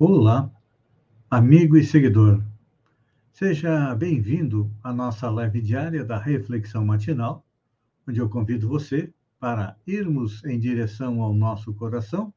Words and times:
Olá, 0.00 0.48
amigo 1.28 1.76
e 1.76 1.82
seguidor. 1.84 2.40
Seja 3.32 3.92
bem-vindo 3.96 4.72
à 4.80 4.92
nossa 4.92 5.28
live 5.28 5.60
diária 5.60 6.04
da 6.04 6.16
Reflexão 6.16 6.86
Matinal, 6.86 7.44
onde 8.08 8.20
eu 8.20 8.28
convido 8.28 8.68
você 8.68 9.12
para 9.40 9.76
irmos 9.84 10.44
em 10.44 10.56
direção 10.56 11.20
ao 11.20 11.34
nosso 11.34 11.74
coração, 11.74 12.32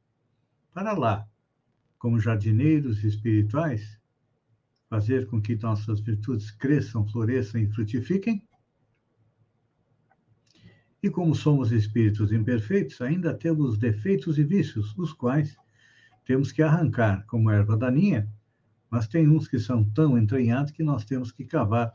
para 0.73 0.93
lá, 0.93 1.29
como 1.99 2.19
jardineiros 2.19 3.03
espirituais, 3.03 3.95
fazer 4.89 5.27
com 5.27 5.39
que 5.39 5.55
nossas 5.55 5.99
virtudes 5.99 6.49
cresçam, 6.49 7.07
floresçam 7.07 7.61
e 7.61 7.67
frutifiquem. 7.67 8.43
E 11.03 11.11
como 11.11 11.35
somos 11.35 11.71
espíritos 11.71 12.31
imperfeitos, 12.31 12.99
ainda 13.01 13.35
temos 13.35 13.77
defeitos 13.77 14.39
e 14.39 14.43
vícios, 14.43 14.97
os 14.97 15.13
quais 15.13 15.55
temos 16.25 16.51
que 16.51 16.61
arrancar 16.61 17.25
como 17.25 17.49
erva 17.49 17.77
daninha, 17.77 18.29
mas 18.89 19.07
tem 19.07 19.27
uns 19.27 19.47
que 19.47 19.59
são 19.59 19.83
tão 19.83 20.17
entranhados 20.17 20.71
que 20.71 20.83
nós 20.83 21.05
temos 21.05 21.31
que 21.31 21.45
cavar 21.45 21.93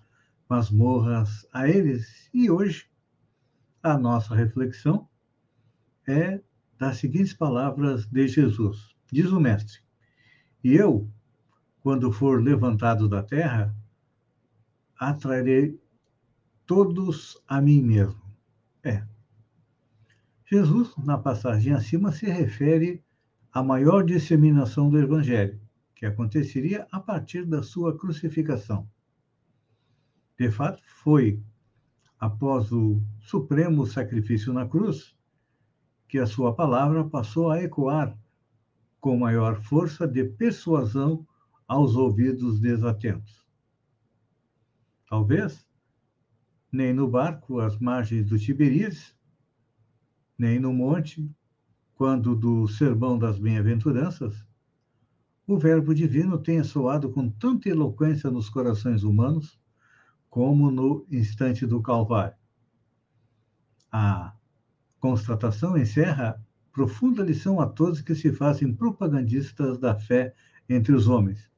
masmorras 0.48 1.46
a 1.52 1.68
eles. 1.68 2.30
E 2.32 2.50
hoje 2.50 2.88
a 3.82 3.98
nossa 3.98 4.34
reflexão 4.34 5.08
é 6.06 6.40
das 6.78 6.98
seguintes 6.98 7.32
palavras 7.32 8.06
de 8.06 8.26
Jesus. 8.28 8.94
Diz 9.12 9.30
o 9.30 9.40
mestre: 9.40 9.80
E 10.62 10.74
eu, 10.74 11.10
quando 11.80 12.12
for 12.12 12.42
levantado 12.42 13.08
da 13.08 13.22
terra, 13.22 13.74
atrairei 14.98 15.80
todos 16.66 17.40
a 17.46 17.60
mim 17.60 17.82
mesmo. 17.82 18.20
É. 18.82 19.04
Jesus, 20.48 20.96
na 20.96 21.18
passagem 21.18 21.72
acima, 21.72 22.12
se 22.12 22.26
refere 22.26 23.04
a 23.56 23.62
maior 23.62 24.04
disseminação 24.04 24.90
do 24.90 24.98
Evangelho, 24.98 25.58
que 25.94 26.04
aconteceria 26.04 26.86
a 26.92 27.00
partir 27.00 27.46
da 27.46 27.62
sua 27.62 27.96
crucificação. 27.96 28.86
De 30.38 30.50
fato, 30.50 30.82
foi 31.02 31.42
após 32.20 32.70
o 32.70 33.02
supremo 33.18 33.86
sacrifício 33.86 34.52
na 34.52 34.68
cruz 34.68 35.16
que 36.06 36.18
a 36.18 36.26
sua 36.26 36.54
palavra 36.54 37.02
passou 37.08 37.50
a 37.50 37.62
ecoar 37.62 38.14
com 39.00 39.16
maior 39.16 39.58
força 39.62 40.06
de 40.06 40.22
persuasão 40.22 41.26
aos 41.66 41.96
ouvidos 41.96 42.60
desatentos. 42.60 43.48
Talvez 45.08 45.66
nem 46.70 46.92
no 46.92 47.08
barco 47.08 47.58
às 47.60 47.78
margens 47.78 48.28
do 48.28 48.38
Tiberíades, 48.38 49.16
nem 50.38 50.60
no 50.60 50.74
monte 50.74 51.34
quando 51.96 52.36
do 52.36 52.68
Sermão 52.68 53.18
das 53.18 53.38
Bem-aventuranças, 53.38 54.44
o 55.46 55.58
Verbo 55.58 55.94
Divino 55.94 56.38
tenha 56.38 56.62
soado 56.62 57.10
com 57.10 57.30
tanta 57.30 57.70
eloquência 57.70 58.30
nos 58.30 58.50
corações 58.50 59.02
humanos 59.02 59.58
como 60.28 60.70
no 60.70 61.06
instante 61.10 61.66
do 61.66 61.80
Calvário. 61.80 62.36
A 63.90 64.34
constatação 65.00 65.78
encerra 65.78 66.38
profunda 66.70 67.22
lição 67.22 67.60
a 67.60 67.66
todos 67.66 68.02
que 68.02 68.14
se 68.14 68.30
fazem 68.30 68.74
propagandistas 68.74 69.78
da 69.78 69.98
fé 69.98 70.34
entre 70.68 70.94
os 70.94 71.08
homens. 71.08 71.50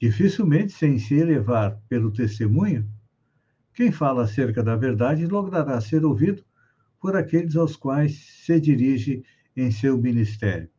Dificilmente, 0.00 0.72
sem 0.72 0.96
se 0.96 1.14
elevar 1.14 1.76
pelo 1.88 2.12
testemunho, 2.12 2.88
quem 3.74 3.90
fala 3.90 4.22
acerca 4.22 4.62
da 4.62 4.76
verdade 4.76 5.26
logrará 5.26 5.80
ser 5.80 6.04
ouvido 6.04 6.44
por 7.00 7.16
aqueles 7.16 7.56
aos 7.56 7.74
quais 7.74 8.14
se 8.44 8.60
dirige 8.60 9.24
em 9.56 9.70
seu 9.70 9.96
ministério. 9.96 10.70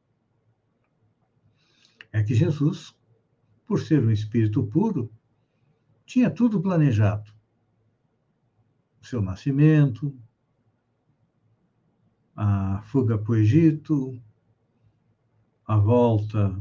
É 2.13 2.21
que 2.21 2.35
Jesus, 2.35 2.95
por 3.65 3.81
ser 3.81 4.03
um 4.03 4.11
espírito 4.11 4.63
puro, 4.63 5.11
tinha 6.05 6.29
tudo 6.29 6.61
planejado. 6.61 7.31
O 9.01 9.05
seu 9.05 9.21
nascimento, 9.21 10.15
a 12.35 12.81
fuga 12.83 13.17
para 13.17 13.31
o 13.31 13.35
Egito, 13.35 14.21
a 15.65 15.75
volta 15.77 16.55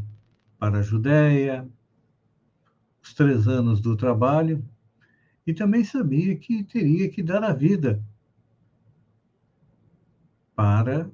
para 0.58 0.78
a 0.78 0.82
Judéia, 0.82 1.68
os 3.02 3.12
três 3.12 3.46
anos 3.46 3.80
do 3.80 3.96
trabalho, 3.96 4.64
e 5.46 5.52
também 5.52 5.84
sabia 5.84 6.36
que 6.36 6.62
teria 6.62 7.10
que 7.10 7.22
dar 7.22 7.42
a 7.42 7.52
vida 7.52 8.02
para 10.60 11.10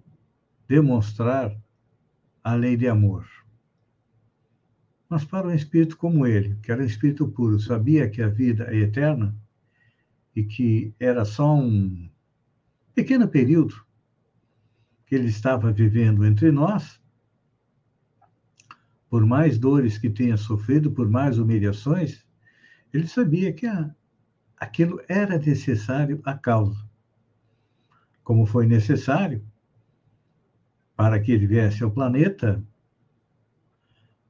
demonstrar 0.66 1.56
a 2.42 2.54
lei 2.54 2.76
de 2.76 2.88
amor. 2.88 3.24
Mas 5.08 5.24
para 5.24 5.46
um 5.46 5.54
espírito 5.54 5.96
como 5.96 6.26
ele, 6.26 6.56
que 6.56 6.72
era 6.72 6.82
um 6.82 6.84
espírito 6.84 7.28
puro, 7.28 7.60
sabia 7.60 8.10
que 8.10 8.20
a 8.20 8.28
vida 8.28 8.64
é 8.64 8.78
eterna 8.78 9.36
e 10.34 10.42
que 10.42 10.92
era 10.98 11.24
só 11.24 11.54
um 11.54 12.10
pequeno 12.92 13.28
período 13.28 13.86
que 15.06 15.14
ele 15.14 15.28
estava 15.28 15.70
vivendo 15.70 16.24
entre 16.24 16.50
nós, 16.50 17.00
por 19.08 19.24
mais 19.24 19.60
dores 19.60 19.96
que 19.96 20.10
tenha 20.10 20.36
sofrido, 20.36 20.90
por 20.90 21.08
mais 21.08 21.38
humilhações, 21.38 22.26
ele 22.92 23.06
sabia 23.06 23.52
que 23.52 23.64
a, 23.68 23.94
aquilo 24.56 25.00
era 25.06 25.38
necessário 25.38 26.20
à 26.24 26.34
causa 26.34 26.85
como 28.26 28.44
foi 28.44 28.66
necessário 28.66 29.40
para 30.96 31.20
que 31.20 31.30
ele 31.30 31.46
viesse 31.46 31.84
ao 31.84 31.92
planeta, 31.92 32.60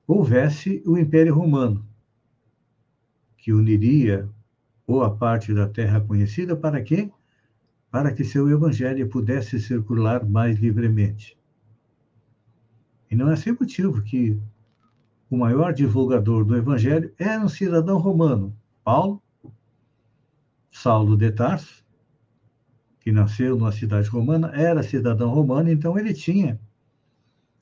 houvesse 0.06 0.82
o 0.84 0.98
Império 0.98 1.34
Romano, 1.34 1.82
que 3.38 3.54
uniria 3.54 4.28
boa 4.86 5.16
parte 5.16 5.54
da 5.54 5.66
terra 5.66 5.98
conhecida 5.98 6.54
para 6.54 6.82
quê? 6.82 7.10
Para 7.90 8.12
que 8.12 8.22
seu 8.22 8.50
evangelho 8.50 9.08
pudesse 9.08 9.58
circular 9.58 10.28
mais 10.28 10.58
livremente. 10.58 11.34
E 13.10 13.16
não 13.16 13.30
é 13.30 13.36
sem 13.36 13.54
motivo 13.54 14.02
que 14.02 14.38
o 15.30 15.38
maior 15.38 15.72
divulgador 15.72 16.44
do 16.44 16.54
evangelho 16.54 17.14
era 17.18 17.42
um 17.42 17.48
cidadão 17.48 17.96
romano, 17.96 18.54
Paulo, 18.84 19.22
Saulo 20.70 21.16
de 21.16 21.32
Tarso, 21.32 21.85
que 23.06 23.12
nasceu 23.12 23.54
numa 23.56 23.70
cidade 23.70 24.08
romana, 24.08 24.50
era 24.52 24.82
cidadão 24.82 25.30
romano, 25.30 25.70
então 25.70 25.96
ele 25.96 26.12
tinha 26.12 26.58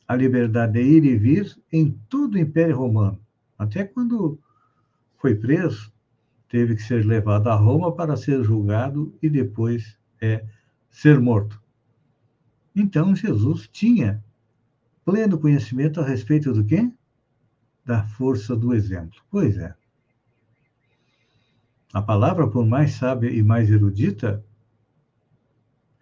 a 0.08 0.16
liberdade 0.16 0.72
de 0.72 0.80
ir 0.80 1.04
e 1.04 1.18
vir 1.18 1.54
em 1.70 1.90
todo 2.08 2.36
o 2.36 2.38
Império 2.38 2.74
Romano. 2.74 3.20
Até 3.58 3.84
quando 3.84 4.38
foi 5.18 5.34
preso, 5.34 5.92
teve 6.48 6.74
que 6.76 6.82
ser 6.82 7.04
levado 7.04 7.48
a 7.48 7.54
Roma 7.54 7.94
para 7.94 8.16
ser 8.16 8.42
julgado 8.42 9.14
e 9.22 9.28
depois 9.28 9.98
é, 10.18 10.46
ser 10.90 11.20
morto. 11.20 11.60
Então 12.74 13.14
Jesus 13.14 13.68
tinha 13.70 14.24
pleno 15.04 15.38
conhecimento 15.38 16.00
a 16.00 16.06
respeito 16.06 16.54
do 16.54 16.64
quê? 16.64 16.90
Da 17.84 18.02
força 18.02 18.56
do 18.56 18.72
exemplo. 18.72 19.20
Pois 19.30 19.58
é. 19.58 19.74
A 21.92 22.00
palavra, 22.00 22.48
por 22.48 22.64
mais 22.64 22.92
sábia 22.92 23.28
e 23.28 23.42
mais 23.42 23.70
erudita, 23.70 24.42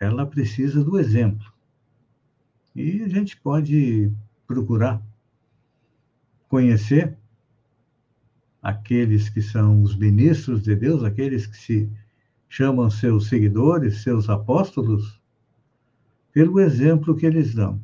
ela 0.02 0.26
precisa 0.26 0.82
do 0.82 0.98
exemplo. 0.98 1.52
E 2.74 3.02
a 3.04 3.08
gente 3.08 3.36
pode 3.36 4.10
procurar 4.48 5.00
conhecer 6.48 7.16
aqueles 8.60 9.28
que 9.28 9.40
são 9.40 9.80
os 9.80 9.94
ministros 9.94 10.60
de 10.60 10.74
Deus, 10.74 11.04
aqueles 11.04 11.46
que 11.46 11.56
se 11.56 11.90
chamam 12.48 12.90
seus 12.90 13.28
seguidores, 13.28 14.02
seus 14.02 14.28
apóstolos, 14.28 15.20
pelo 16.32 16.58
exemplo 16.58 17.14
que 17.14 17.24
eles 17.24 17.54
dão. 17.54 17.80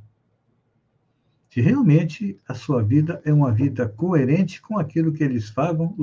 Se 1.49 1.61
realmente 1.61 2.37
a 2.49 2.55
sua 2.55 2.82
vida 2.82 3.23
é 3.25 3.32
uma 3.32 3.53
vida 3.53 3.88
coerente 3.88 4.61
com 4.61 4.76
aquilo 4.76 5.12
que 5.12 5.23
eles 5.23 5.49
falam, 5.50 5.94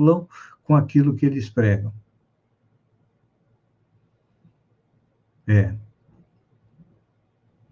com 0.64 0.74
aquilo 0.74 1.14
que 1.14 1.26
eles 1.26 1.50
pregam. 1.50 1.92
É, 5.46 5.76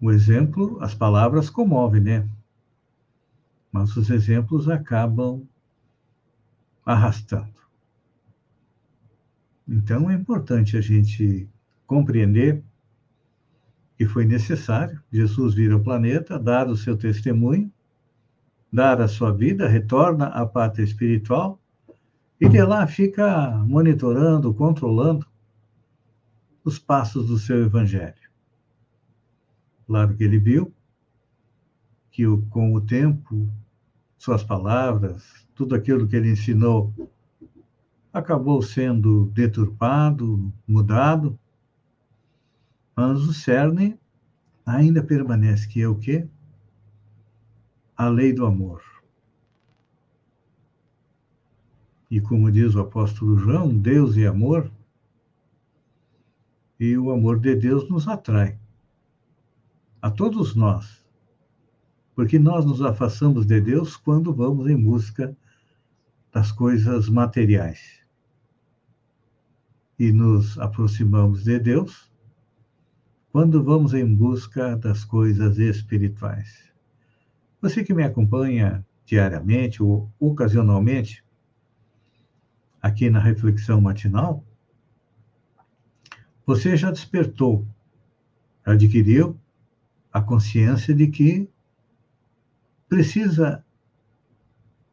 o 0.05 0.11
exemplo, 0.11 0.77
as 0.81 0.93
palavras 0.93 1.49
comovem, 1.49 2.01
né? 2.01 2.29
mas 3.71 3.97
os 3.97 4.09
exemplos 4.09 4.69
acabam 4.69 5.45
arrastando. 6.85 7.55
Então 9.67 10.09
é 10.09 10.13
importante 10.13 10.77
a 10.77 10.81
gente 10.81 11.49
compreender 11.87 12.63
que 13.97 14.05
foi 14.05 14.25
necessário 14.25 15.01
Jesus 15.11 15.55
vir 15.55 15.71
ao 15.71 15.79
planeta, 15.79 16.37
dar 16.37 16.69
o 16.69 16.77
seu 16.77 16.95
testemunho, 16.95 17.71
dar 18.71 19.01
a 19.01 19.07
sua 19.07 19.33
vida, 19.33 19.67
retorna 19.67 20.27
à 20.27 20.45
pátria 20.45 20.83
espiritual 20.83 21.59
e 22.39 22.47
de 22.47 22.61
lá 22.61 22.85
fica 22.85 23.57
monitorando, 23.65 24.53
controlando 24.53 25.25
os 26.63 26.77
passos 26.77 27.27
do 27.27 27.39
seu 27.39 27.65
evangelho. 27.65 28.24
Claro 29.87 30.15
que 30.15 30.23
ele 30.23 30.39
viu 30.39 30.73
que 32.15 32.23
com 32.49 32.73
o 32.73 32.79
tempo, 32.79 33.49
suas 34.17 34.41
palavras, 34.41 35.45
tudo 35.53 35.75
aquilo 35.75 36.07
que 36.07 36.15
ele 36.15 36.31
ensinou 36.31 36.93
acabou 38.13 38.61
sendo 38.61 39.25
deturpado, 39.33 40.49
mudado, 40.65 41.37
mas 42.95 43.19
o 43.19 43.33
cerne 43.33 43.99
ainda 44.65 45.03
permanece, 45.03 45.67
que 45.67 45.81
é 45.81 45.87
o 45.89 45.95
quê? 45.95 46.25
A 47.97 48.07
lei 48.07 48.31
do 48.31 48.45
amor. 48.45 48.81
E 52.09 52.21
como 52.21 52.49
diz 52.49 52.75
o 52.75 52.79
apóstolo 52.79 53.37
João, 53.37 53.77
Deus 53.77 54.15
é 54.15 54.25
amor, 54.25 54.71
e 56.79 56.97
o 56.97 57.11
amor 57.11 57.39
de 57.39 57.53
Deus 57.55 57.89
nos 57.89 58.07
atrai. 58.07 58.57
A 60.05 60.11
todos 60.11 60.55
nós. 60.55 61.03
Porque 62.13 62.37
nós 62.37 62.63
nos 62.63 62.79
afastamos 62.79 63.43
de 63.43 63.59
Deus 63.59 63.97
quando 63.97 64.31
vamos 64.31 64.67
em 64.67 64.79
busca 64.79 65.35
das 66.31 66.51
coisas 66.51 67.09
materiais. 67.09 68.01
E 69.97 70.11
nos 70.11 70.59
aproximamos 70.59 71.43
de 71.45 71.57
Deus 71.57 72.13
quando 73.31 73.63
vamos 73.63 73.95
em 73.95 74.05
busca 74.13 74.77
das 74.77 75.03
coisas 75.03 75.57
espirituais. 75.57 76.71
Você 77.59 77.83
que 77.83 77.91
me 77.91 78.03
acompanha 78.03 78.85
diariamente 79.07 79.81
ou 79.81 80.07
ocasionalmente 80.19 81.25
aqui 82.79 83.09
na 83.09 83.17
reflexão 83.19 83.81
matinal, 83.81 84.45
você 86.45 86.77
já 86.77 86.91
despertou, 86.91 87.67
adquiriu 88.63 89.35
a 90.15 90.21
consciência 90.21 90.95
de 90.95 91.09
que 91.09 91.49
precisa 92.87 93.61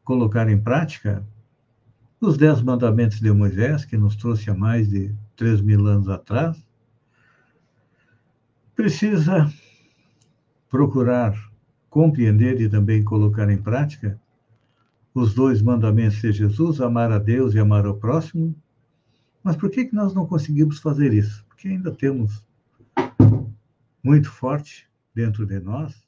colocar 0.03 0.49
em 0.49 0.61
prática 0.61 1.25
os 2.19 2.37
dez 2.37 2.61
mandamentos 2.61 3.21
de 3.21 3.31
Moisés, 3.31 3.85
que 3.85 3.95
nos 3.95 4.17
trouxe 4.17 4.49
há 4.49 4.53
mais 4.53 4.89
de 4.89 5.15
três 5.37 5.61
mil 5.61 5.87
anos 5.87 6.09
atrás, 6.09 6.61
precisa 8.75 9.49
procurar 10.69 11.33
compreender 11.89 12.59
e 12.59 12.67
também 12.67 13.01
colocar 13.01 13.49
em 13.49 13.57
prática 13.57 14.19
os 15.15 15.33
dois 15.33 15.61
mandamentos 15.61 16.19
de 16.19 16.33
Jesus, 16.33 16.81
amar 16.81 17.13
a 17.13 17.17
Deus 17.17 17.53
e 17.53 17.59
amar 17.59 17.85
ao 17.85 17.95
próximo. 17.95 18.53
Mas 19.41 19.55
por 19.55 19.71
que, 19.71 19.85
que 19.85 19.95
nós 19.95 20.13
não 20.13 20.27
conseguimos 20.27 20.79
fazer 20.79 21.13
isso? 21.13 21.45
Porque 21.47 21.69
ainda 21.69 21.93
temos 21.93 22.45
muito 24.03 24.29
forte 24.29 24.91
dentro 25.13 25.45
de 25.45 25.59
nós 25.59 26.07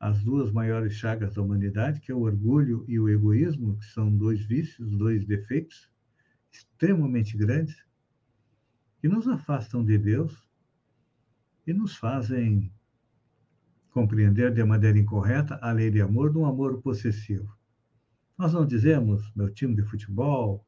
as 0.00 0.24
duas 0.24 0.50
maiores 0.50 0.94
chagas 0.94 1.34
da 1.34 1.42
humanidade, 1.42 2.00
que 2.00 2.10
é 2.10 2.14
o 2.14 2.22
orgulho 2.22 2.86
e 2.88 2.98
o 2.98 3.06
egoísmo, 3.06 3.76
que 3.76 3.84
são 3.84 4.10
dois 4.10 4.42
vícios, 4.42 4.90
dois 4.96 5.26
defeitos 5.26 5.90
extremamente 6.50 7.36
grandes, 7.36 7.84
que 8.98 9.08
nos 9.08 9.28
afastam 9.28 9.84
de 9.84 9.98
Deus 9.98 10.48
e 11.66 11.74
nos 11.74 11.96
fazem 11.96 12.72
compreender 13.90 14.54
de 14.54 14.64
maneira 14.64 14.98
incorreta 14.98 15.58
a 15.60 15.70
lei 15.70 15.90
de 15.90 16.00
amor 16.00 16.32
de 16.32 16.38
um 16.38 16.46
amor 16.46 16.80
possessivo. 16.80 17.54
Nós 18.38 18.54
não 18.54 18.66
dizemos 18.66 19.30
meu 19.36 19.50
time 19.50 19.74
de 19.74 19.82
futebol, 19.82 20.64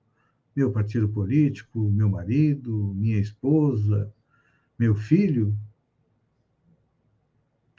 meu 0.54 0.70
partido 0.70 1.08
político, 1.08 1.90
meu 1.90 2.10
marido, 2.10 2.92
minha 2.94 3.18
esposa, 3.18 4.12
meu 4.78 4.94
filho, 4.94 5.56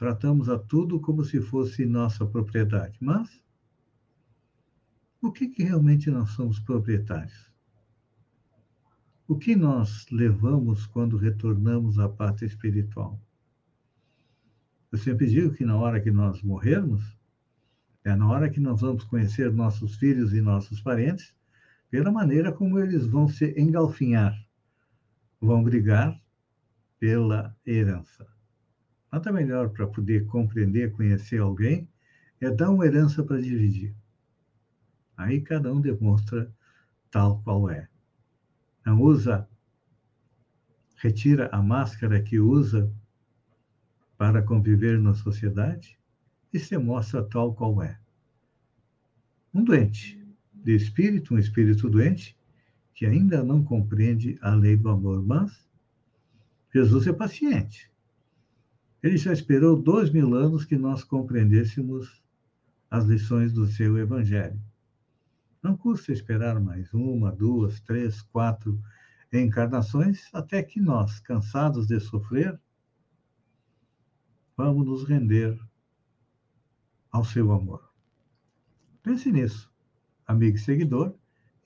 Tratamos 0.04 0.50
a 0.50 0.60
tudo 0.60 1.00
como 1.00 1.24
se 1.24 1.40
fosse 1.40 1.86
nossa 1.86 2.26
propriedade. 2.26 2.98
Mas 3.00 3.42
o 5.22 5.32
que, 5.32 5.48
que 5.48 5.64
realmente 5.64 6.12
nós 6.12 6.32
somos 6.32 6.60
proprietários? 6.60 7.50
O 9.26 9.38
que 9.38 9.56
nós 9.56 10.06
levamos 10.12 10.86
quando 10.86 11.16
retornamos 11.16 12.00
à 12.00 12.10
pátria 12.10 12.48
espiritual? 12.48 13.18
Eu 14.92 14.98
sempre 14.98 15.26
digo 15.30 15.54
que 15.54 15.64
na 15.64 15.78
hora 15.78 16.02
que 16.02 16.12
nós 16.12 16.42
morrermos, 16.44 17.18
é 18.04 18.14
na 18.14 18.28
hora 18.28 18.50
que 18.50 18.60
nós 18.60 18.82
vamos 18.82 19.06
conhecer 19.06 19.54
nossos 19.54 19.96
filhos 19.96 20.34
e 20.34 20.42
nossos 20.42 20.82
parentes, 20.82 21.34
pela 21.90 22.12
maneira 22.12 22.52
como 22.52 22.78
eles 22.78 23.08
vão 23.08 23.30
se 23.30 23.58
engalfinhar, 23.58 24.38
vão 25.40 25.64
brigar 25.64 26.22
pela 27.00 27.56
herança. 27.66 28.32
Nada 29.13 29.31
melhor 29.31 29.69
para 29.69 29.86
poder 29.86 30.25
compreender, 30.25 30.92
conhecer 30.92 31.39
alguém, 31.39 31.88
é 32.42 32.50
dar 32.50 32.71
uma 32.71 32.83
herança 32.83 33.24
para 33.24 33.39
dividir. 33.39 33.95
Aí 35.15 35.39
cada 35.39 35.71
um 35.71 35.80
demonstra 35.80 36.51
tal 37.12 37.39
qual 37.44 37.69
é. 37.69 37.88
Não 38.83 39.00
usa, 39.00 39.48
retira 40.95 41.48
a 41.51 41.62
máscara 41.62 42.24
que 42.24 42.39
usa 42.39 42.92
para 44.18 44.42
conviver 44.42 45.00
na 45.00 45.13
sociedade 45.13 45.95
e 46.51 46.57
se 46.57 46.75
mostra 46.80 47.24
tal 47.24 47.54
qual 47.54 47.83
é. 47.83 48.00
Um 49.54 49.63
doente 49.63 50.19
de 50.51 50.75
espírito, 50.75 51.36
um 51.36 51.38
espírito 51.38 51.88
doente, 51.88 52.36
que 52.95 53.06
ainda 53.06 53.44
não 53.44 53.63
compreende 53.63 54.39
a 54.42 54.56
lei 54.56 54.75
do 54.75 54.89
amor, 54.89 55.24
mas 55.24 55.69
Jesus 56.74 57.06
é 57.06 57.13
paciente. 57.13 57.93
Ele 59.04 59.18
já 59.18 59.34
esperou 59.34 59.76
dois 59.76 60.10
mil 60.10 60.34
anos 60.34 60.64
que 60.64 60.78
nós 60.78 61.04
compreendêssemos 61.04 62.24
as 62.90 63.04
lições 63.04 63.52
do 63.52 63.68
seu 63.68 63.98
Evangelho. 63.98 64.57
Não 65.62 65.76
custa 65.76 66.14
esperar 66.14 66.57
mais 66.62 66.94
uma, 66.94 67.30
duas, 67.30 67.81
três, 67.81 68.22
quatro 68.22 68.81
encarnações, 69.31 70.30
até 70.31 70.64
que 70.64 70.80
nós, 70.80 71.19
cansados 71.19 71.86
de 71.86 72.00
sofrer, 72.00 72.57
vamos 74.56 74.86
nos 74.86 75.04
render 75.04 75.60
ao 77.12 77.26
seu 77.26 77.52
amor. 77.52 77.92
Pense 79.02 79.30
nisso, 79.33 79.69
amigo 80.26 80.56
e 80.56 80.62
seguidor, 80.62 81.14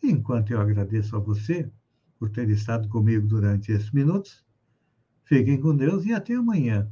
e 0.02 0.10
enquanto 0.10 0.52
eu 0.52 0.60
agradeço 0.60 1.16
a 1.16 1.20
você 1.20 1.72
por 2.18 2.32
ter 2.32 2.50
estado 2.50 2.90
comigo 2.90 3.28
durante 3.28 3.72
esses 3.72 3.92
minutos, 3.92 4.44
fiquem 5.24 5.62
com 5.62 5.76
Deus 5.76 6.04
e 6.04 6.14
até 6.14 6.34
amanhã 6.34 6.92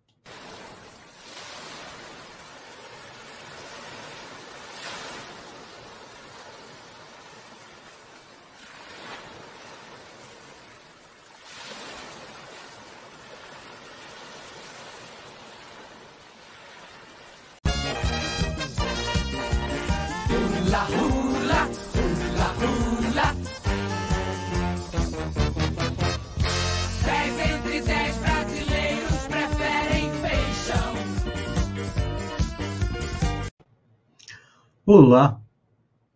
Olá, 34.93 35.41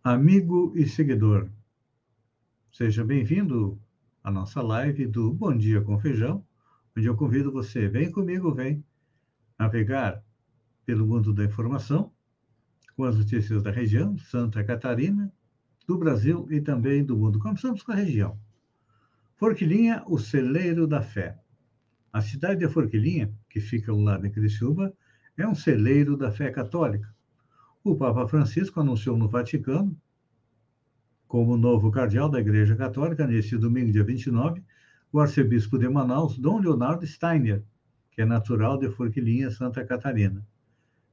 amigo 0.04 0.70
e 0.76 0.86
seguidor. 0.86 1.48
Seja 2.70 3.02
bem-vindo 3.02 3.80
à 4.22 4.30
nossa 4.30 4.60
live 4.60 5.06
do 5.06 5.32
Bom 5.32 5.56
Dia 5.56 5.80
com 5.80 5.98
Feijão, 5.98 6.44
onde 6.94 7.06
eu 7.06 7.16
convido 7.16 7.50
você, 7.50 7.88
vem 7.88 8.12
comigo, 8.12 8.52
vem 8.54 8.84
navegar 9.58 10.22
pelo 10.84 11.06
mundo 11.06 11.32
da 11.32 11.42
informação 11.42 12.12
com 12.94 13.04
as 13.04 13.16
notícias 13.16 13.62
da 13.62 13.70
região, 13.70 14.18
Santa 14.18 14.62
Catarina, 14.62 15.32
do 15.88 15.96
Brasil 15.96 16.46
e 16.50 16.60
também 16.60 17.02
do 17.02 17.16
mundo. 17.16 17.38
Começamos 17.38 17.82
com 17.82 17.92
a 17.92 17.96
região. 17.96 18.38
Forquilinha, 19.36 20.04
o 20.06 20.18
celeiro 20.18 20.86
da 20.86 21.00
fé. 21.00 21.38
A 22.12 22.20
cidade 22.20 22.60
de 22.60 22.68
Forquilinha, 22.68 23.32
que 23.48 23.58
fica 23.58 23.90
ao 23.90 23.98
lado 23.98 24.24
de 24.24 24.28
Criciúma, 24.28 24.92
é 25.34 25.48
um 25.48 25.54
celeiro 25.54 26.14
da 26.14 26.30
fé 26.30 26.50
católica. 26.50 27.15
O 27.88 27.94
Papa 27.94 28.26
Francisco 28.26 28.80
anunciou 28.80 29.16
no 29.16 29.28
Vaticano, 29.28 29.96
como 31.28 31.56
novo 31.56 31.88
cardeal 31.88 32.28
da 32.28 32.40
Igreja 32.40 32.74
Católica, 32.74 33.28
neste 33.28 33.56
domingo, 33.56 33.92
dia 33.92 34.02
29, 34.02 34.60
o 35.12 35.20
arcebispo 35.20 35.78
de 35.78 35.88
Manaus, 35.88 36.36
Dom 36.36 36.58
Leonardo 36.58 37.06
Steiner, 37.06 37.62
que 38.10 38.22
é 38.22 38.24
natural 38.24 38.76
de 38.76 38.90
Forquilinha, 38.90 39.52
Santa 39.52 39.84
Catarina. 39.84 40.44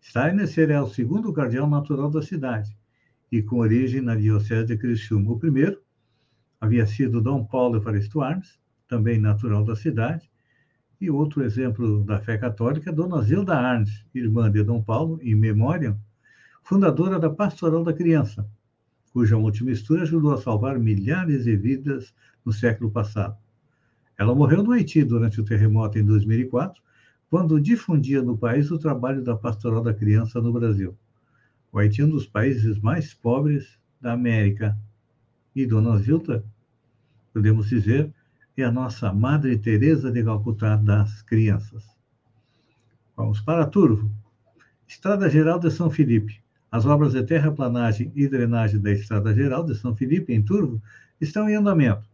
Steiner 0.01 0.47
será 0.47 0.83
o 0.83 0.89
segundo 0.89 1.31
cardeal 1.31 1.69
natural 1.69 2.09
da 2.09 2.23
cidade 2.23 2.75
e 3.31 3.43
com 3.43 3.57
origem 3.57 4.01
na 4.01 4.15
diocese 4.15 4.65
de 4.65 4.75
Criciúma. 4.75 5.31
O 5.31 5.37
primeiro 5.37 5.79
havia 6.59 6.87
sido 6.87 7.21
Dom 7.21 7.45
Paulo 7.45 7.77
Evaristo 7.77 8.19
Armes, 8.19 8.59
também 8.87 9.19
natural 9.19 9.63
da 9.63 9.75
cidade, 9.75 10.27
e 10.99 11.11
outro 11.11 11.43
exemplo 11.43 12.03
da 12.03 12.19
fé 12.19 12.35
católica, 12.35 12.91
Dona 12.91 13.21
Zilda 13.21 13.53
Arnes, 13.53 14.03
irmã 14.11 14.49
de 14.49 14.63
Dom 14.63 14.81
Paulo, 14.81 15.19
em 15.21 15.35
memória, 15.35 15.95
fundadora 16.63 17.19
da 17.19 17.29
Pastoral 17.29 17.83
da 17.83 17.93
Criança, 17.93 18.49
cuja 19.11 19.37
multimistura 19.37 20.03
ajudou 20.03 20.33
a 20.33 20.41
salvar 20.41 20.79
milhares 20.79 21.43
de 21.43 21.55
vidas 21.55 22.13
no 22.43 22.53
século 22.53 22.89
passado. 22.89 23.37
Ela 24.17 24.33
morreu 24.33 24.63
no 24.63 24.71
Haiti 24.71 25.03
durante 25.03 25.41
o 25.41 25.45
terremoto 25.45 25.99
em 25.99 26.05
2004, 26.05 26.81
quando 27.29 27.59
difundia 27.59 28.21
no 28.21 28.37
país 28.37 28.71
o 28.71 28.77
trabalho 28.77 29.23
da 29.23 29.35
Pastoral 29.35 29.81
da 29.81 29.93
Criança 29.93 30.39
no 30.39 30.53
Brasil. 30.53 30.97
O 31.71 31.79
Haiti 31.79 32.01
é 32.01 32.05
um 32.05 32.09
dos 32.09 32.27
países 32.27 32.79
mais 32.79 33.13
pobres 33.13 33.77
da 33.99 34.13
América. 34.13 34.77
E 35.55 35.65
Dona 35.65 35.97
Zilda, 35.97 36.45
podemos 37.33 37.67
dizer, 37.67 38.13
é 38.55 38.63
a 38.63 38.71
nossa 38.71 39.11
Madre 39.11 39.57
Teresa 39.57 40.11
de 40.11 40.23
Calcutá 40.23 40.75
das 40.75 41.21
crianças. 41.23 41.83
Vamos 43.17 43.41
para 43.41 43.65
Turvo. 43.65 44.11
Estrada 44.87 45.29
Geral 45.29 45.59
de 45.59 45.71
São 45.71 45.89
Felipe. 45.89 46.42
As 46.73 46.85
obras 46.87 47.13
de 47.13 47.21
terraplanagem 47.21 48.11
e 48.15 48.27
drenagem 48.27 48.81
da 48.81 48.89
Estrada 48.89 49.31
Geral 49.31 49.63
de 49.63 49.75
São 49.75 49.95
Felipe, 49.95 50.33
em 50.33 50.41
Turvo, 50.41 50.81
estão 51.21 51.47
em 51.47 51.53
andamento. 51.53 52.09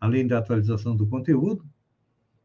Além 0.00 0.26
da 0.26 0.38
atualização 0.38 0.94
do 0.94 1.06
conteúdo 1.06 1.64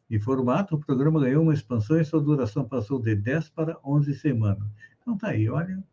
e 0.09 0.19
formato, 0.19 0.75
o 0.75 0.79
programa 0.79 1.19
ganhou 1.19 1.43
uma 1.43 1.53
expansão 1.53 1.99
e 1.99 2.05
sua 2.05 2.21
duração 2.21 2.65
passou 2.65 2.99
de 2.99 3.15
10 3.15 3.49
para 3.49 3.77
11 3.83 4.13
semanas. 4.15 4.67
Então 5.01 5.17
tá 5.17 5.29
aí, 5.29 5.49
olha, 5.49 5.83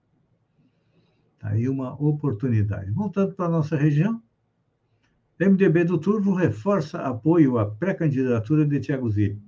Aí 1.46 1.68
uma 1.68 1.94
oportunidade. 2.02 2.90
Voltando 2.90 3.32
para 3.34 3.46
a 3.46 3.50
nossa 3.50 3.76
região, 3.76 4.20
MDB 5.38 5.84
do 5.84 5.98
Turvo 5.98 6.32
reforça 6.32 6.98
apoio 7.00 7.58
à 7.58 7.66
pré-candidatura 7.66 8.64
de 8.64 8.80
Tiago 8.80 9.10
Zilli. 9.10 9.38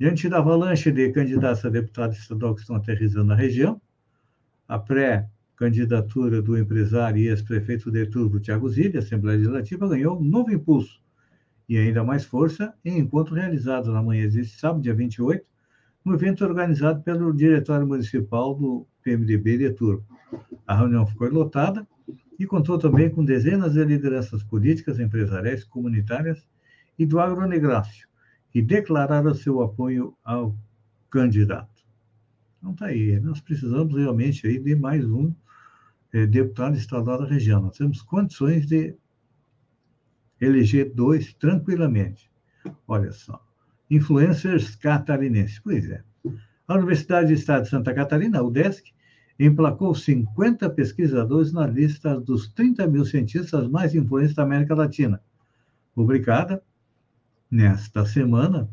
Diante 0.00 0.30
da 0.30 0.38
avalanche 0.38 0.90
de 0.90 1.12
candidatos 1.12 1.62
a 1.62 1.68
deputado 1.68 2.14
estadual 2.14 2.54
que 2.54 2.62
estão 2.62 2.76
aterrizando 2.76 3.26
na 3.26 3.34
região, 3.34 3.78
a 4.66 4.78
pré-candidatura 4.78 6.40
do 6.40 6.56
empresário 6.56 7.18
e 7.18 7.28
ex-prefeito 7.28 7.90
de 7.90 8.06
Turvo, 8.06 8.40
Tiago 8.40 8.66
Zilli, 8.70 8.96
Assembleia 8.96 9.36
Legislativa, 9.36 9.86
ganhou 9.86 10.18
um 10.18 10.24
novo 10.24 10.50
impulso 10.50 11.02
e 11.68 11.76
ainda 11.76 12.02
mais 12.02 12.24
força 12.24 12.72
em 12.82 12.98
encontro 12.98 13.34
realizado 13.34 13.92
na 13.92 14.02
manhã 14.02 14.26
deste 14.26 14.58
sábado, 14.58 14.80
dia 14.80 14.94
28, 14.94 15.44
no 16.02 16.14
evento 16.14 16.42
organizado 16.46 17.02
pelo 17.02 17.30
Diretório 17.34 17.86
Municipal 17.86 18.54
do 18.54 18.86
PMDB 19.02 19.58
de 19.58 19.70
Turvo. 19.70 20.06
A 20.66 20.74
reunião 20.74 21.06
ficou 21.06 21.28
lotada 21.28 21.86
e 22.38 22.46
contou 22.46 22.78
também 22.78 23.10
com 23.10 23.24
dezenas 23.24 23.74
de 23.74 23.84
lideranças 23.84 24.42
políticas, 24.42 24.98
empresariais, 24.98 25.64
comunitárias 25.64 26.46
e 26.98 27.06
do 27.06 27.20
agronegócio, 27.20 28.08
que 28.50 28.62
declararam 28.62 29.34
seu 29.34 29.62
apoio 29.62 30.16
ao 30.24 30.56
candidato. 31.10 31.84
Então 32.58 32.72
está 32.72 32.86
aí, 32.86 33.20
nós 33.20 33.40
precisamos 33.40 33.94
realmente 33.94 34.46
aí 34.46 34.58
de 34.58 34.74
mais 34.74 35.04
um 35.04 35.32
é, 36.12 36.26
deputado 36.26 36.76
estadual 36.76 37.18
da 37.18 37.26
região. 37.26 37.60
Nós 37.60 37.76
temos 37.76 38.00
condições 38.00 38.66
de 38.66 38.94
eleger 40.40 40.92
dois 40.94 41.34
tranquilamente. 41.34 42.30
Olha 42.86 43.12
só, 43.12 43.44
influencers 43.90 44.74
catarinenses. 44.76 45.58
Pois 45.58 45.88
é. 45.90 46.02
A 46.66 46.74
Universidade 46.74 47.26
do 47.26 47.32
Estado 47.34 47.64
de 47.64 47.68
Santa 47.68 47.92
Catarina, 47.92 48.38
a 48.38 48.42
UDESC, 48.42 48.93
emplacou 49.38 49.94
50 49.94 50.70
pesquisadores 50.70 51.52
na 51.52 51.66
lista 51.66 52.18
dos 52.20 52.48
30 52.48 52.86
mil 52.86 53.04
cientistas 53.04 53.68
mais 53.68 53.94
influentes 53.94 54.34
da 54.34 54.44
América 54.44 54.74
Latina, 54.74 55.20
publicada 55.94 56.62
nesta 57.50 58.04
semana 58.04 58.68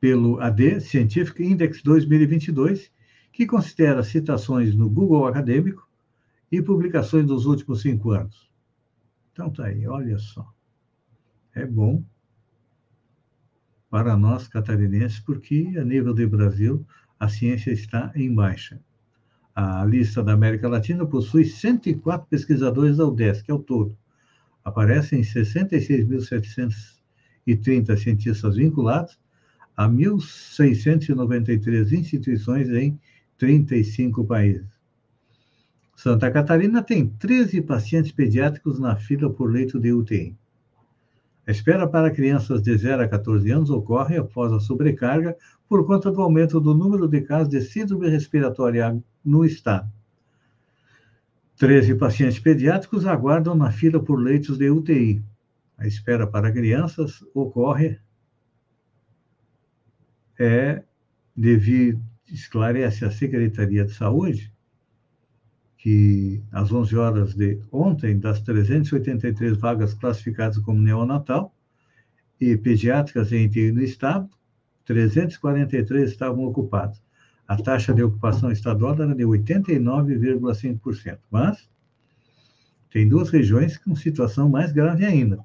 pelo 0.00 0.40
AD 0.40 0.80
Scientific 0.80 1.44
Index 1.44 1.82
2022, 1.82 2.90
que 3.32 3.46
considera 3.46 4.02
citações 4.02 4.74
no 4.74 4.90
Google 4.90 5.26
Acadêmico 5.26 5.88
e 6.50 6.60
publicações 6.60 7.24
dos 7.26 7.46
últimos 7.46 7.82
cinco 7.82 8.10
anos. 8.10 8.50
Então 9.32 9.50
tá 9.50 9.66
aí, 9.66 9.86
olha 9.86 10.18
só. 10.18 10.52
É 11.54 11.64
bom 11.64 12.02
para 13.92 14.16
nós 14.16 14.48
catarinenses, 14.48 15.20
porque 15.20 15.70
a 15.78 15.84
nível 15.84 16.12
do 16.14 16.26
Brasil 16.26 16.82
a 17.20 17.28
ciência 17.28 17.70
está 17.70 18.10
em 18.14 18.34
baixa. 18.34 18.80
A 19.54 19.84
lista 19.84 20.24
da 20.24 20.32
América 20.32 20.66
Latina 20.66 21.04
possui 21.04 21.44
104 21.44 22.26
pesquisadores 22.26 22.96
da 22.96 23.06
UDESC 23.06 23.50
ao 23.50 23.58
todo. 23.58 23.94
Aparecem 24.64 25.20
66.730 25.20 27.94
cientistas 27.98 28.56
vinculados 28.56 29.18
a 29.76 29.86
1.693 29.86 31.92
instituições 31.92 32.70
em 32.70 32.98
35 33.36 34.24
países. 34.24 34.64
Santa 35.94 36.30
Catarina 36.30 36.82
tem 36.82 37.10
13 37.10 37.60
pacientes 37.60 38.10
pediátricos 38.10 38.78
na 38.78 38.96
fila 38.96 39.28
por 39.28 39.52
leito 39.52 39.78
de 39.78 39.92
UTI. 39.92 40.34
A 41.46 41.50
espera 41.50 41.88
para 41.88 42.10
crianças 42.10 42.62
de 42.62 42.76
0 42.76 43.02
a 43.02 43.08
14 43.08 43.50
anos 43.50 43.70
ocorre 43.70 44.16
após 44.16 44.52
a 44.52 44.60
sobrecarga 44.60 45.36
por 45.68 45.86
conta 45.86 46.10
do 46.10 46.20
aumento 46.20 46.60
do 46.60 46.74
número 46.74 47.08
de 47.08 47.20
casos 47.22 47.48
de 47.48 47.60
síndrome 47.60 48.08
respiratória 48.08 49.02
no 49.24 49.44
estado. 49.44 49.90
13 51.56 51.96
pacientes 51.96 52.38
pediátricos 52.38 53.06
aguardam 53.06 53.54
na 53.54 53.70
fila 53.70 54.02
por 54.02 54.16
leitos 54.16 54.58
de 54.58 54.70
UTI. 54.70 55.22
A 55.76 55.86
espera 55.86 56.26
para 56.26 56.52
crianças 56.52 57.24
ocorre 57.34 57.98
é 60.38 60.82
devido, 61.36 62.00
esclarece 62.26 63.04
a 63.04 63.10
Secretaria 63.10 63.84
de 63.84 63.92
Saúde, 63.92 64.52
que 65.82 66.40
às 66.52 66.70
11 66.70 66.96
horas 66.96 67.34
de 67.34 67.58
ontem, 67.72 68.16
das 68.16 68.40
383 68.40 69.56
vagas 69.56 69.92
classificadas 69.94 70.58
como 70.58 70.80
neonatal 70.80 71.52
e 72.40 72.56
pediátricas 72.56 73.32
em 73.32 73.50
no 73.72 73.82
estado, 73.82 74.30
343 74.84 76.08
estavam 76.08 76.44
ocupadas. 76.44 77.02
a 77.48 77.56
taxa 77.56 77.92
de 77.92 78.00
ocupação 78.00 78.52
estadual 78.52 78.94
era 78.94 79.12
de 79.12 79.24
89,5%. 79.24 81.18
Mas 81.28 81.68
tem 82.88 83.08
duas 83.08 83.28
regiões 83.30 83.76
com 83.76 83.96
situação 83.96 84.48
mais 84.48 84.70
grave 84.70 85.04
ainda. 85.04 85.44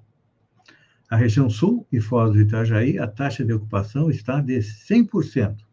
A 1.10 1.16
região 1.16 1.50
sul 1.50 1.88
e 1.92 2.00
Foz 2.00 2.32
do 2.34 2.40
Itajaí, 2.40 3.00
a 3.00 3.08
taxa 3.08 3.44
de 3.44 3.54
ocupação 3.54 4.12
está 4.12 4.40
de 4.40 4.60
100%. 4.60 5.67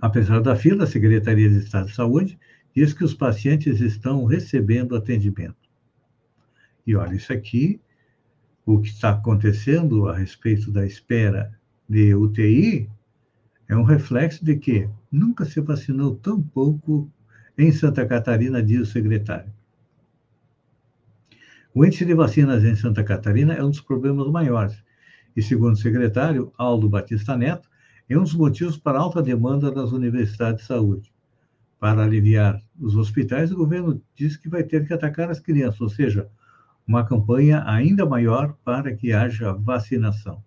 Apesar 0.00 0.40
da 0.40 0.54
fila, 0.54 0.84
a 0.84 0.86
Secretaria 0.86 1.48
de 1.48 1.58
Estado 1.58 1.86
de 1.86 1.94
Saúde 1.94 2.38
diz 2.74 2.92
que 2.92 3.04
os 3.04 3.14
pacientes 3.14 3.80
estão 3.80 4.24
recebendo 4.24 4.94
atendimento. 4.94 5.56
E 6.86 6.94
olha, 6.94 7.14
isso 7.14 7.32
aqui, 7.32 7.80
o 8.64 8.80
que 8.80 8.88
está 8.88 9.10
acontecendo 9.10 10.08
a 10.08 10.16
respeito 10.16 10.70
da 10.70 10.86
espera 10.86 11.58
de 11.88 12.14
UTI, 12.14 12.90
é 13.68 13.76
um 13.76 13.82
reflexo 13.82 14.44
de 14.44 14.56
que 14.56 14.88
nunca 15.10 15.44
se 15.44 15.60
vacinou 15.60 16.14
tão 16.16 16.40
pouco 16.40 17.10
em 17.56 17.72
Santa 17.72 18.06
Catarina, 18.06 18.62
diz 18.62 18.80
o 18.80 18.86
secretário. 18.86 19.52
O 21.74 21.84
índice 21.84 22.04
de 22.04 22.14
vacinas 22.14 22.64
em 22.64 22.76
Santa 22.76 23.02
Catarina 23.02 23.54
é 23.54 23.62
um 23.62 23.70
dos 23.70 23.80
problemas 23.80 24.30
maiores. 24.30 24.76
E, 25.36 25.42
segundo 25.42 25.74
o 25.74 25.78
secretário 25.78 26.52
Aldo 26.56 26.88
Batista 26.88 27.36
Neto, 27.36 27.68
é 28.08 28.18
um 28.18 28.22
dos 28.22 28.34
motivos 28.34 28.76
para 28.76 28.98
a 28.98 29.02
alta 29.02 29.22
demanda 29.22 29.70
das 29.70 29.92
universidades 29.92 30.62
de 30.62 30.66
saúde. 30.66 31.12
Para 31.78 32.04
aliviar 32.04 32.62
os 32.80 32.96
hospitais, 32.96 33.50
o 33.50 33.56
governo 33.56 34.00
diz 34.14 34.36
que 34.36 34.48
vai 34.48 34.62
ter 34.62 34.86
que 34.86 34.94
atacar 34.94 35.30
as 35.30 35.40
crianças, 35.40 35.80
ou 35.80 35.88
seja, 35.88 36.30
uma 36.86 37.04
campanha 37.04 37.64
ainda 37.66 38.06
maior 38.06 38.56
para 38.64 38.94
que 38.94 39.12
haja 39.12 39.52
vacinação. 39.52 40.42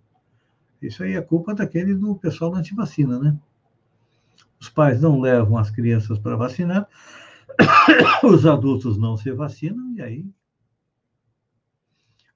Isso 0.82 1.04
aí 1.04 1.14
é 1.14 1.22
culpa 1.22 1.54
daquele 1.54 1.94
do 1.94 2.16
pessoal 2.16 2.52
da 2.52 2.60
antivacina, 2.60 3.20
né? 3.20 3.38
Os 4.60 4.70
pais 4.70 5.02
não 5.02 5.20
levam 5.20 5.58
as 5.58 5.70
crianças 5.70 6.18
para 6.18 6.36
vacinar, 6.36 6.88
os 8.24 8.46
adultos 8.46 8.98
não 8.98 9.18
se 9.18 9.32
vacinam, 9.32 9.94
e 9.94 10.02
aí 10.02 10.26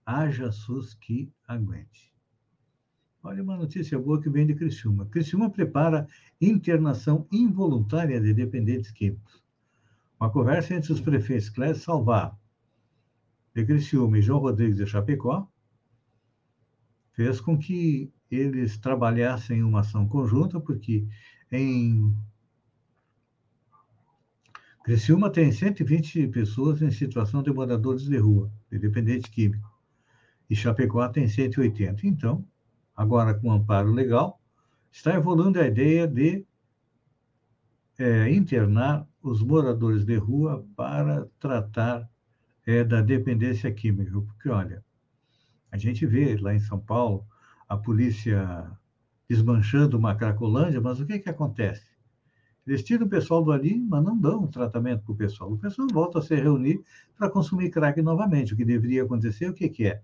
haja 0.06 0.51
SUS 0.51 0.94
que 0.94 1.32
aguente. 1.48 2.12
Olha 3.25 3.42
uma 3.42 3.56
notícia 3.56 3.98
boa 3.98 4.22
que 4.22 4.30
vem 4.30 4.46
de 4.46 4.53
Criciúma. 4.53 5.06
Criciúma 5.06 5.50
prepara 5.50 6.06
internação 6.42 7.25
involuntária 7.32 8.20
de 8.20 8.34
dependentes 8.34 8.92
químicos. 8.92 9.42
Uma 10.20 10.30
conversa 10.30 10.75
entre 10.75 10.92
os 10.92 11.00
prefeitos 11.00 11.50
Clésio 11.50 11.82
Salvar, 11.82 12.38
de 13.56 13.65
Criciúma 13.65 14.18
e 14.18 14.22
João 14.22 14.39
Rodrigues 14.39 14.75
de 14.75 14.86
Chapecó 14.86 15.48
fez 17.13 17.39
com 17.39 17.58
que 17.58 18.12
eles 18.30 18.77
trabalhassem 18.77 19.63
uma 19.63 19.80
ação 19.80 20.06
conjunta, 20.06 20.60
porque 20.60 21.08
em 21.50 22.13
Criciúma 24.84 25.30
tem 25.30 25.50
120 25.50 26.27
pessoas 26.27 26.82
em 26.82 26.92
situação 26.92 27.42
de 27.42 27.53
moradores 27.53 28.03
de 28.03 28.18
rua, 28.18 28.51
de 28.70 28.77
dependente 28.77 29.32
químico, 29.32 29.72
e 30.50 30.56
Chapecó 30.58 31.08
tem 31.08 31.25
180. 31.25 32.06
Então, 32.06 32.46
agora 32.96 33.34
com 33.34 33.52
amparo 33.52 33.92
legal, 33.92 34.40
está 34.92 35.14
evoluindo 35.14 35.60
a 35.60 35.68
ideia 35.68 36.08
de 36.08 36.46
é, 37.98 38.30
internar 38.32 39.08
os 39.22 39.42
moradores 39.42 40.04
de 40.06 40.16
rua 40.18 40.66
para 40.76 41.28
tratar 41.40 42.10
é, 42.66 42.84
da 42.84 43.02
dependência 43.02 43.72
química. 43.72 44.12
Porque, 44.12 44.50
olha, 44.50 44.84
a 45.72 45.78
gente 45.78 46.06
vê 46.06 46.36
lá 46.38 46.54
em 46.54 46.60
São 46.60 46.80
Paulo 46.80 47.26
a 47.68 47.78
polícia 47.78 48.70
desmanchando 49.28 49.98
uma 49.98 50.16
cracolândia, 50.16 50.82
mas 50.82 51.00
o 51.00 51.06
que, 51.06 51.20
que 51.20 51.30
acontece? 51.30 51.94
Eles 52.66 52.84
tiram 52.84 53.06
o 53.06 53.10
pessoal 53.10 53.44
dali, 53.44 53.78
mas 53.78 54.04
não 54.04 54.18
dão 54.18 54.48
tratamento 54.48 55.04
para 55.04 55.14
o 55.14 55.18
pessoal. 55.18 55.52
O 55.52 55.58
pessoal 55.58 55.88
volta 55.92 56.20
a 56.20 56.22
se 56.22 56.36
reunir 56.36 56.82
para 57.18 57.30
consumir 57.30 57.70
crack 57.70 58.02
novamente. 58.02 58.54
O 58.54 58.58
que 58.58 58.63
deveria 58.63 59.04
acontecer, 59.04 59.50
o 59.50 59.54
que, 59.54 59.67
que 59.67 59.88
é? 59.88 60.02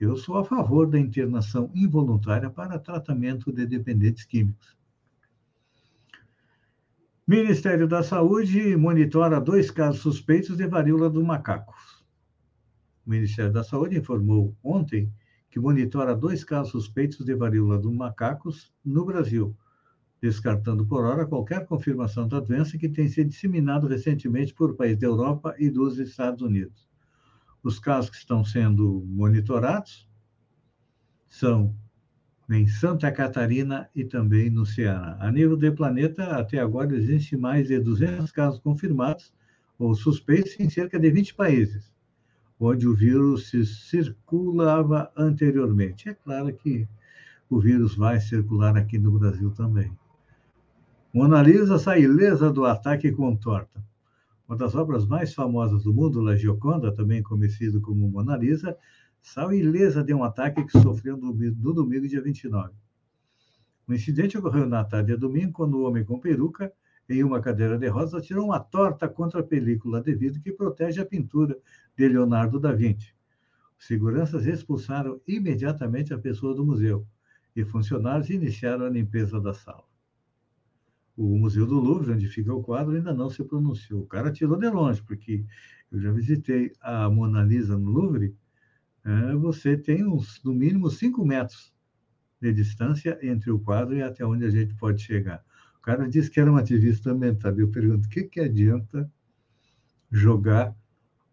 Eu 0.00 0.16
sou 0.16 0.36
a 0.36 0.44
favor 0.44 0.88
da 0.88 0.98
internação 0.98 1.72
involuntária 1.74 2.48
para 2.48 2.78
tratamento 2.78 3.52
de 3.52 3.66
dependentes 3.66 4.24
químicos. 4.24 4.78
Ministério 7.26 7.88
da 7.88 8.02
Saúde 8.02 8.76
monitora 8.76 9.40
dois 9.40 9.72
casos 9.72 10.00
suspeitos 10.00 10.56
de 10.56 10.66
varíola 10.68 11.10
do 11.10 11.22
macaco. 11.24 11.74
O 13.04 13.10
Ministério 13.10 13.52
da 13.52 13.64
Saúde 13.64 13.98
informou 13.98 14.56
ontem 14.62 15.12
que 15.50 15.58
monitora 15.58 16.14
dois 16.14 16.44
casos 16.44 16.70
suspeitos 16.70 17.26
de 17.26 17.34
varíola 17.34 17.76
do 17.76 17.92
macacos 17.92 18.72
no 18.84 19.04
Brasil, 19.04 19.56
descartando 20.22 20.86
por 20.86 21.04
hora 21.04 21.26
qualquer 21.26 21.66
confirmação 21.66 22.28
da 22.28 22.38
doença 22.38 22.78
que 22.78 22.88
tenha 22.88 23.08
sido 23.08 23.30
disseminado 23.30 23.88
recentemente 23.88 24.54
por 24.54 24.76
países 24.76 25.00
da 25.00 25.08
Europa 25.08 25.54
e 25.58 25.68
dos 25.68 25.98
Estados 25.98 26.40
Unidos. 26.40 26.87
Os 27.68 27.78
casos 27.78 28.08
que 28.08 28.16
estão 28.16 28.42
sendo 28.42 29.04
monitorados 29.06 30.08
são 31.28 31.76
em 32.48 32.66
Santa 32.66 33.12
Catarina 33.12 33.90
e 33.94 34.06
também 34.06 34.48
no 34.48 34.64
Ceará. 34.64 35.18
A 35.20 35.30
nível 35.30 35.54
do 35.54 35.70
planeta, 35.74 36.38
até 36.38 36.60
agora 36.60 36.96
existe 36.96 37.36
mais 37.36 37.68
de 37.68 37.78
200 37.78 38.32
casos 38.32 38.58
confirmados 38.58 39.34
ou 39.78 39.94
suspeitos 39.94 40.58
em 40.58 40.70
cerca 40.70 40.98
de 40.98 41.10
20 41.10 41.34
países, 41.34 41.92
onde 42.58 42.88
o 42.88 42.94
vírus 42.94 43.52
circulava 43.90 45.12
anteriormente. 45.14 46.08
É 46.08 46.14
claro 46.14 46.50
que 46.54 46.88
o 47.50 47.60
vírus 47.60 47.94
vai 47.94 48.18
circular 48.18 48.78
aqui 48.78 48.98
no 48.98 49.18
Brasil 49.18 49.50
também. 49.50 49.92
Mona 51.12 51.42
Lisa 51.42 51.78
sai 51.78 52.00
ilesa 52.00 52.50
do 52.50 52.64
ataque 52.64 53.12
com 53.12 53.36
torta. 53.36 53.84
Uma 54.48 54.56
das 54.56 54.74
obras 54.74 55.06
mais 55.06 55.34
famosas 55.34 55.82
do 55.82 55.92
mundo, 55.92 56.22
La 56.22 56.34
Gioconda, 56.34 56.90
também 56.90 57.22
conhecido 57.22 57.82
como 57.82 58.08
Mona 58.08 58.34
Lisa, 58.34 58.74
saiu 59.20 59.52
ilesa 59.52 60.02
de 60.02 60.14
um 60.14 60.24
ataque 60.24 60.64
que 60.64 60.80
sofreu 60.80 61.18
no, 61.18 61.34
domingo, 61.74 62.08
dia 62.08 62.22
29. 62.22 62.72
O 63.86 63.92
incidente 63.92 64.38
ocorreu 64.38 64.66
na 64.66 64.82
tarde 64.82 65.12
de 65.12 65.18
domingo, 65.18 65.52
quando 65.52 65.74
o 65.74 65.82
homem 65.82 66.02
com 66.02 66.18
peruca, 66.18 66.72
em 67.10 67.22
uma 67.22 67.42
cadeira 67.42 67.76
de 67.76 67.88
rodas, 67.88 68.24
tirou 68.24 68.46
uma 68.46 68.58
torta 68.58 69.06
contra 69.06 69.40
a 69.40 69.44
película 69.44 70.00
de 70.00 70.14
vidro 70.14 70.40
que 70.40 70.50
protege 70.50 70.98
a 71.02 71.06
pintura 71.06 71.54
de 71.94 72.08
Leonardo 72.08 72.58
da 72.58 72.72
Vinci. 72.72 73.14
Seguranças 73.78 74.46
expulsaram 74.46 75.20
imediatamente 75.28 76.14
a 76.14 76.18
pessoa 76.18 76.54
do 76.54 76.64
museu 76.64 77.06
e 77.54 77.66
funcionários 77.66 78.30
iniciaram 78.30 78.86
a 78.86 78.90
limpeza 78.90 79.38
da 79.38 79.52
sala 79.52 79.87
o 81.18 81.36
Museu 81.36 81.66
do 81.66 81.80
Louvre, 81.80 82.12
onde 82.12 82.28
fica 82.28 82.54
o 82.54 82.62
quadro, 82.62 82.94
ainda 82.94 83.12
não 83.12 83.28
se 83.28 83.42
pronunciou. 83.42 84.02
O 84.02 84.06
cara 84.06 84.30
tirou 84.30 84.56
de 84.56 84.70
longe, 84.70 85.02
porque 85.02 85.44
eu 85.90 86.00
já 86.00 86.12
visitei 86.12 86.72
a 86.80 87.10
Mona 87.10 87.42
Lisa 87.42 87.76
no 87.76 87.90
Louvre, 87.90 88.36
é, 89.04 89.34
você 89.34 89.76
tem 89.76 90.06
uns, 90.06 90.40
no 90.44 90.54
mínimo, 90.54 90.88
cinco 90.90 91.24
metros 91.24 91.72
de 92.40 92.52
distância 92.52 93.18
entre 93.20 93.50
o 93.50 93.58
quadro 93.58 93.96
e 93.96 94.02
até 94.02 94.24
onde 94.24 94.44
a 94.44 94.50
gente 94.50 94.74
pode 94.76 95.02
chegar. 95.02 95.42
O 95.78 95.80
cara 95.80 96.08
disse 96.08 96.30
que 96.30 96.38
era 96.38 96.52
um 96.52 96.56
ativista 96.56 97.10
ambiental. 97.10 97.58
Eu 97.58 97.68
pergunto, 97.68 98.06
o 98.06 98.10
que, 98.10 98.22
que 98.24 98.40
adianta 98.40 99.10
jogar 100.10 100.72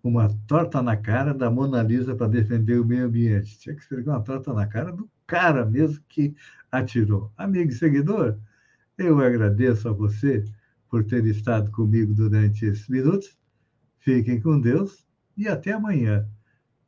uma 0.01 0.29
torta 0.47 0.81
na 0.81 0.97
cara 0.97 1.31
da 1.31 1.51
Mona 1.51 1.83
Lisa 1.83 2.15
para 2.15 2.27
defender 2.27 2.79
o 2.79 2.85
meio 2.85 3.05
ambiente? 3.05 3.59
Tinha 3.59 3.75
que 3.75 3.81
esfregar 3.81 4.15
uma 4.15 4.23
torta 4.23 4.51
na 4.51 4.65
cara 4.65 4.91
do 4.91 5.07
cara 5.27 5.63
mesmo 5.63 6.03
que 6.07 6.35
atirou. 6.71 7.31
Amigo 7.37 7.69
e 7.69 7.75
seguidor, 7.75 8.39
eu 8.97 9.19
agradeço 9.19 9.89
a 9.89 9.91
você 9.91 10.43
por 10.89 11.03
ter 11.03 11.25
estado 11.25 11.71
comigo 11.71 12.13
durante 12.13 12.65
esses 12.65 12.87
minutos. 12.87 13.37
Fiquem 13.99 14.39
com 14.39 14.59
Deus 14.59 15.05
e 15.35 15.47
até 15.47 15.73
amanhã, 15.73 16.27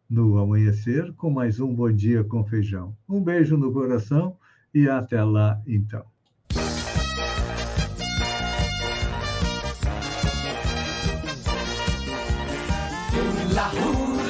no 0.10 0.38
amanhecer, 0.38 1.14
com 1.14 1.30
mais 1.30 1.60
um 1.60 1.74
Bom 1.74 1.92
Dia 1.92 2.24
com 2.24 2.46
Feijão. 2.46 2.96
Um 3.10 3.22
beijo 3.22 3.58
no 3.58 3.74
coração 3.74 4.38
e 4.74 4.88
até 4.88 5.22
lá, 5.24 5.62
então. 5.68 6.06